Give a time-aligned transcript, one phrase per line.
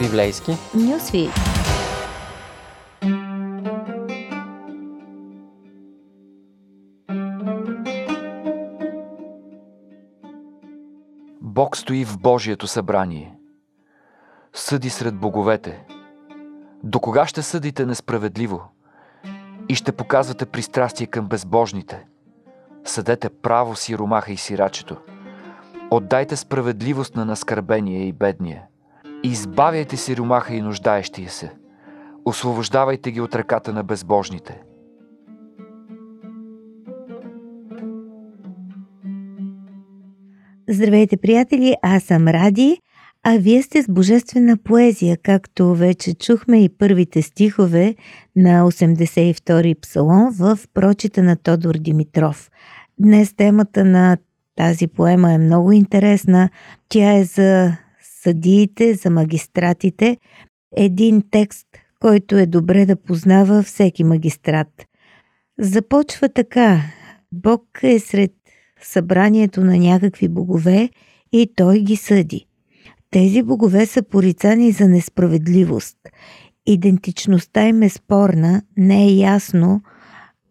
[0.00, 1.30] Библейски Нюсвит.
[11.40, 13.34] Бог стои в Божието събрание.
[14.54, 15.86] Съди сред боговете.
[16.84, 18.62] До кога ще съдите несправедливо
[19.68, 22.06] и ще показвате пристрастие към безбожните?
[22.84, 24.96] Съдете право си ромаха и сирачето.
[25.90, 28.69] Отдайте справедливост на наскърбения и бедния.
[29.22, 31.52] Избавяйте си ромаха и нуждаещия се.
[32.24, 34.62] Освобождавайте ги от ръката на безбожните.
[40.68, 41.74] Здравейте, приятели!
[41.82, 42.78] Аз съм Ради,
[43.22, 47.94] а вие сте с божествена поезия, както вече чухме и първите стихове
[48.36, 52.50] на 82-и псалом в прочита на Тодор Димитров.
[52.98, 54.16] Днес темата на
[54.56, 56.50] тази поема е много интересна.
[56.88, 57.76] Тя е за
[58.22, 60.16] съдиите, за магистратите.
[60.76, 61.66] Един текст,
[62.00, 64.86] който е добре да познава всеки магистрат.
[65.58, 66.82] Започва така.
[67.32, 68.32] Бог е сред
[68.82, 70.88] събранието на някакви богове
[71.32, 72.46] и той ги съди.
[73.10, 75.96] Тези богове са порицани за несправедливост.
[76.66, 79.82] Идентичността им е спорна, не е ясно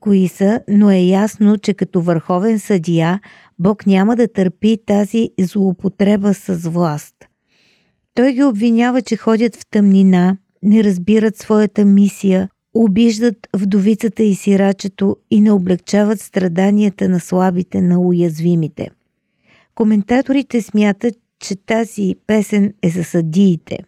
[0.00, 3.20] кои са, но е ясно, че като върховен съдия
[3.58, 7.15] Бог няма да търпи тази злоупотреба с власт.
[8.16, 15.16] Той ги обвинява, че ходят в тъмнина, не разбират своята мисия, обиждат вдовицата и сирачето
[15.30, 18.90] и не облегчават страданията на слабите, на уязвимите.
[19.74, 23.78] Коментаторите смятат, че тази песен е за съдиите.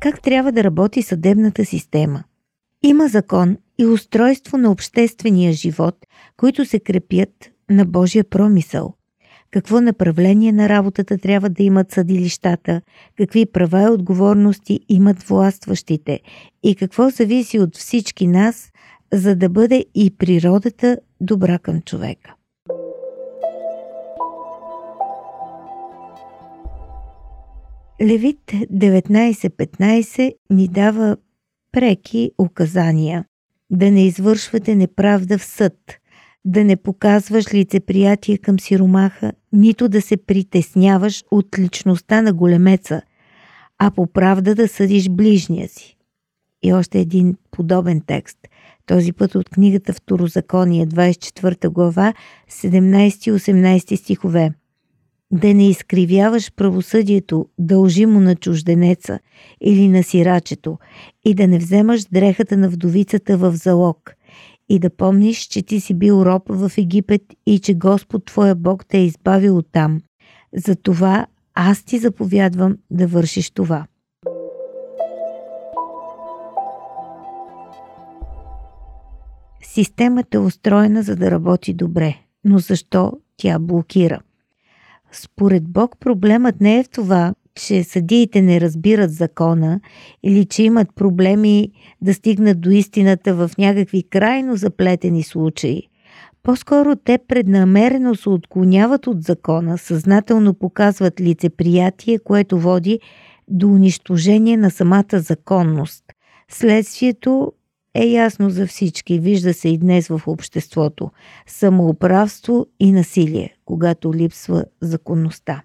[0.00, 2.24] Как трябва да работи съдебната система?
[2.82, 5.96] Има закон и устройство на обществения живот,
[6.36, 8.94] които се крепят на Божия промисъл–
[9.54, 12.80] какво направление на работата трябва да имат съдилищата,
[13.16, 16.20] какви права и отговорности имат властващите?
[16.62, 18.72] И какво зависи от всички нас,
[19.12, 22.34] за да бъде и природата добра към човека.
[28.02, 31.16] Левит 19.15 ни дава
[31.72, 33.24] преки указания.
[33.70, 35.74] Да не извършвате неправда в съд–
[36.44, 43.02] да не показваш лицеприятие към сиромаха, нито да се притесняваш от личността на големеца,
[43.78, 45.96] а по правда да съдиш ближния си.
[46.62, 48.38] И още един подобен текст,
[48.86, 52.14] този път от книгата Второзаконие, 24 глава,
[52.50, 54.52] 17 и 18 стихове.
[55.32, 59.18] Да не изкривяваш правосъдието, дължимо на чужденеца
[59.60, 60.78] или на сирачето,
[61.24, 64.14] и да не вземаш дрехата на вдовицата в залог–
[64.68, 68.86] и да помниш, че ти си бил роб в Египет и че Господ твоя Бог
[68.86, 70.00] те е избавил оттам.
[70.56, 73.86] Затова аз ти заповядвам да вършиш това.
[79.62, 84.20] Системата е устроена за да работи добре, но защо тя блокира?
[85.12, 89.80] Според Бог проблемът не е в това, че съдиите не разбират закона
[90.22, 91.70] или че имат проблеми
[92.00, 95.82] да стигнат до истината в някакви крайно заплетени случаи.
[96.42, 103.00] По-скоро те преднамерено се отклоняват от закона, съзнателно показват лицеприятие, което води
[103.48, 106.04] до унищожение на самата законност.
[106.48, 107.52] Следствието
[107.94, 111.10] е ясно за всички, вижда се и днес в обществото–
[111.46, 115.62] самоуправство и насилие, когато липсва законността.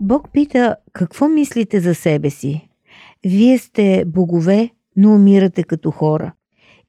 [0.00, 2.68] Бог пита, какво мислите за себе си?
[3.26, 6.32] Вие сте богове, но умирате като хора.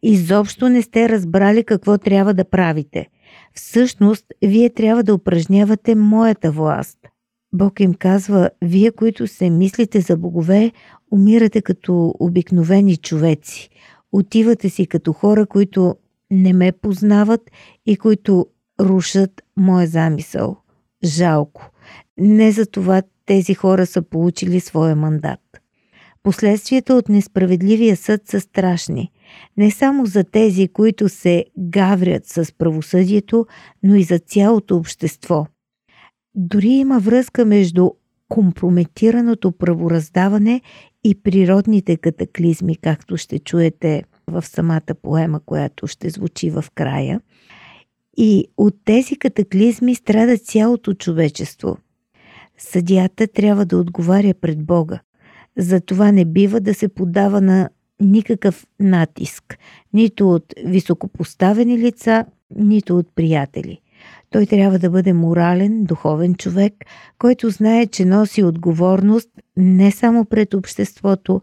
[0.03, 3.07] Изобщо не сте разбрали какво трябва да правите.
[3.53, 6.99] Всъщност, вие трябва да упражнявате моята власт.
[7.53, 10.71] Бог им казва, вие, които се мислите за богове,
[11.11, 13.69] умирате като обикновени човеци.
[14.11, 15.95] Отивате си като хора, които
[16.31, 17.41] не ме познават
[17.85, 18.45] и които
[18.81, 20.57] рушат моя замисъл.
[21.03, 21.71] Жалко.
[22.19, 25.39] Не за това тези хора са получили своя мандат.
[26.23, 29.11] Последствията от несправедливия съд са страшни.
[29.57, 33.45] Не само за тези, които се гаврят с правосъдието,
[33.83, 35.45] но и за цялото общество.
[36.35, 37.89] Дори има връзка между
[38.29, 40.61] компрометираното правораздаване
[41.03, 47.21] и природните катаклизми, както ще чуете в самата поема, която ще звучи в края.
[48.17, 51.77] И от тези катаклизми страда цялото човечество–
[52.57, 54.99] Съдията трябва да отговаря пред Бога.
[55.57, 57.69] Затова не бива да се подава на
[57.99, 59.57] никакъв натиск,
[59.93, 62.25] нито от високопоставени лица,
[62.55, 63.81] нито от приятели.
[64.29, 66.73] Той трябва да бъде морален, духовен човек,
[67.19, 71.41] който знае, че носи отговорност не само пред обществото,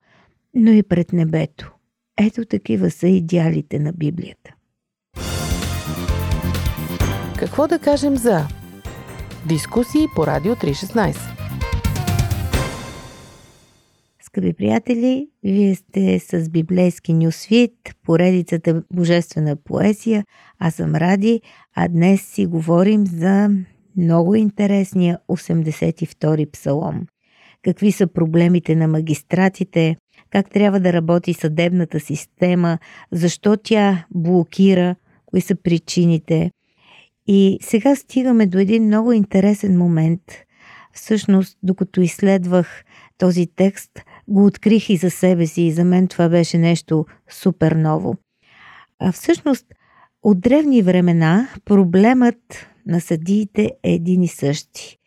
[0.55, 1.72] но и пред небето.
[2.19, 4.55] Ето такива са идеалите на Библията.
[7.38, 8.46] Какво да кажем за
[9.49, 11.17] дискусии по Радио 316?
[14.23, 20.25] Скъпи приятели, вие сте с библейски нюсвит, поредицата Божествена поезия.
[20.58, 21.41] Аз съм Ради,
[21.75, 23.50] а днес си говорим за
[23.96, 27.06] много интересния 82-и псалом.
[27.62, 29.97] Какви са проблемите на магистратите,
[30.31, 32.79] как трябва да работи съдебната система,
[33.12, 36.50] защо тя блокира, кои са причините.
[37.26, 40.23] И сега стигаме до един много интересен момент.
[40.93, 42.85] Всъщност, докато изследвах
[43.19, 43.91] този текст,
[44.29, 48.15] го открих и за себе си и за мен това беше нещо супер ново.
[48.99, 49.67] А всъщност,
[50.23, 54.99] от древни времена проблемът на съдиите е един и същи.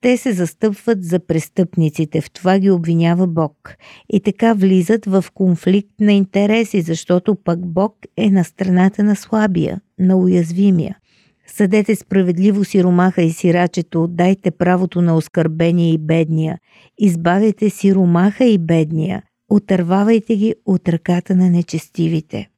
[0.00, 3.76] Те се застъпват за престъпниците, в това ги обвинява Бог.
[4.12, 9.80] И така влизат в конфликт на интереси, защото пък Бог е на страната на слабия,
[9.98, 10.98] на уязвимия.
[11.46, 16.58] Съдете справедливо сиромаха и сирачето, дайте правото на оскърбения и бедния.
[16.98, 22.50] Избавяйте сиромаха и бедния, отървавайте ги от ръката на нечестивите.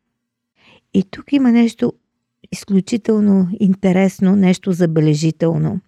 [0.95, 1.93] И тук има нещо
[2.53, 5.81] изключително интересно, нещо забележително.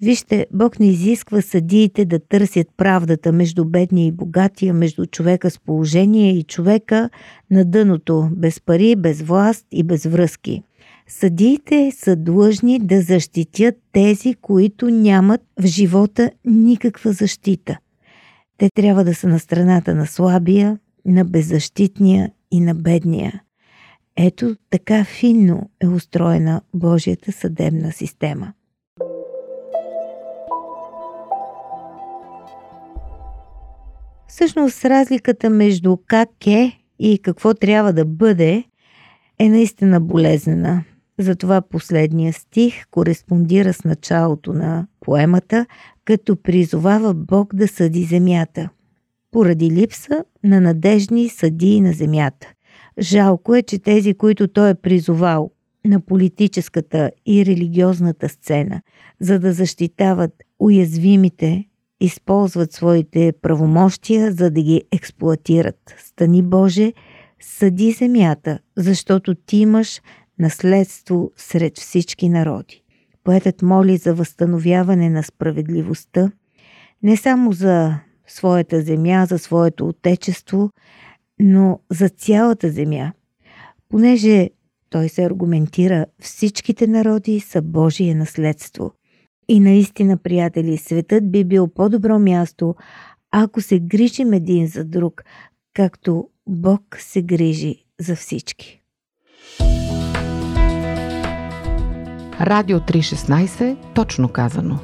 [0.00, 5.58] Вижте, Бог не изисква съдиите да търсят правдата между бедния и богатия, между човека с
[5.58, 7.10] положение и човека
[7.50, 10.62] на дъното, без пари, без власт и без връзки.
[11.08, 17.78] Съдиите са длъжни да защитят тези, които нямат в живота никаква защита.
[18.58, 23.42] Те трябва да са на страната на слабия, на беззащитния и на бедния.
[24.16, 28.52] Ето така финно е устроена Божията съдебна система.
[34.28, 38.64] Всъщност разликата между как е и какво трябва да бъде
[39.38, 40.84] е наистина болезнена.
[41.18, 45.66] Затова последния стих кореспондира с началото на поемата,
[46.04, 48.68] като призовава Бог да съди земята,
[49.30, 52.52] поради липса на надежни съдии на земята.
[53.00, 55.50] Жалко е, че тези, които той е призовал
[55.84, 58.82] на политическата и религиозната сцена,
[59.20, 61.64] за да защитават уязвимите,
[62.00, 65.94] използват своите правомощия, за да ги експлуатират.
[65.98, 66.92] Стани Боже,
[67.40, 70.00] съди земята, защото ти имаш
[70.38, 72.82] наследство сред всички народи.
[73.24, 76.30] Поетът моли за възстановяване на справедливостта,
[77.02, 77.94] не само за
[78.26, 80.70] своята земя, за своето отечество,
[81.38, 83.12] но за цялата земя,
[83.88, 84.50] понеже
[84.90, 88.92] той се аргументира, всичките народи са Божие наследство.
[89.48, 92.74] И наистина, приятели, светът би бил по-добро място,
[93.30, 95.24] ако се грижим един за друг,
[95.74, 98.82] както Бог се грижи за всички.
[102.40, 104.78] Радио 316, точно казано.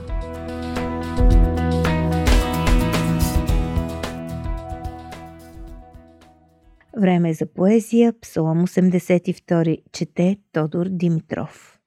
[7.00, 11.78] Време е за поезия, Псалом 82, чете Тодор Димитров.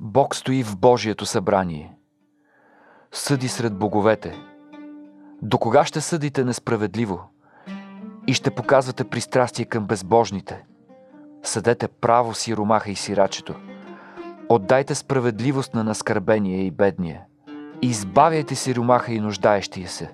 [0.00, 1.96] Бог стои в Божието събрание.
[3.12, 4.34] Съди сред боговете–
[5.42, 7.20] до кога ще съдите несправедливо
[8.26, 10.64] и ще показвате пристрастие към безбожните?
[11.42, 13.54] Съдете право си ромаха и сирачето.
[14.48, 17.22] Отдайте справедливост на наскърбения и бедния.
[17.82, 20.10] Избавяйте си ромаха и нуждаещия се.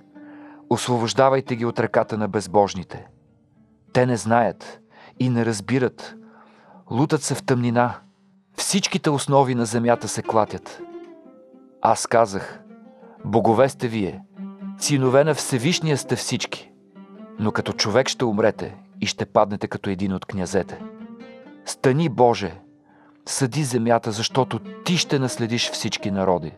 [0.70, 3.06] Освобождавайте ги от ръката на безбожните.
[3.92, 4.80] Те не знаят
[5.20, 6.14] и не разбират.
[6.90, 7.94] Лутат се в тъмнина.
[8.56, 10.82] Всичките основи на земята се клатят.
[11.82, 12.60] Аз казах,
[13.24, 14.22] богове сте вие–
[14.82, 16.70] Синове на Всевишния сте всички,
[17.38, 20.80] но като човек ще умрете и ще паднете като един от князете.
[21.64, 22.54] Стани, Боже,
[23.26, 26.52] съди земята, защото Ти ще наследиш всички народи.